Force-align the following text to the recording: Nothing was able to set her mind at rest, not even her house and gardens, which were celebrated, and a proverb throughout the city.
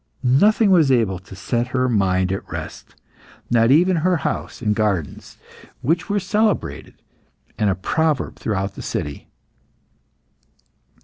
Nothing 0.23 0.71
was 0.71 0.91
able 0.91 1.19
to 1.19 1.35
set 1.35 1.67
her 1.67 1.87
mind 1.87 2.31
at 2.31 2.51
rest, 2.51 2.95
not 3.51 3.69
even 3.69 3.97
her 3.97 4.17
house 4.25 4.59
and 4.59 4.73
gardens, 4.73 5.37
which 5.83 6.09
were 6.09 6.19
celebrated, 6.19 6.95
and 7.59 7.69
a 7.69 7.75
proverb 7.75 8.37
throughout 8.37 8.73
the 8.73 8.81
city. 8.81 9.27